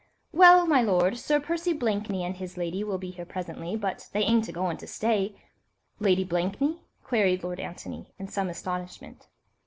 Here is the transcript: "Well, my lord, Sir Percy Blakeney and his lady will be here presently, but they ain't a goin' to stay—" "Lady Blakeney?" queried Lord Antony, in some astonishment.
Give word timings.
"Well, 0.31 0.65
my 0.65 0.81
lord, 0.81 1.19
Sir 1.19 1.39
Percy 1.39 1.73
Blakeney 1.73 2.23
and 2.23 2.35
his 2.37 2.57
lady 2.57 2.83
will 2.83 2.97
be 2.97 3.11
here 3.11 3.23
presently, 3.23 3.75
but 3.75 4.09
they 4.13 4.23
ain't 4.23 4.47
a 4.47 4.51
goin' 4.51 4.75
to 4.77 4.87
stay—" 4.87 5.35
"Lady 5.99 6.23
Blakeney?" 6.23 6.81
queried 7.03 7.43
Lord 7.43 7.59
Antony, 7.59 8.11
in 8.17 8.27
some 8.27 8.49
astonishment. 8.49 9.27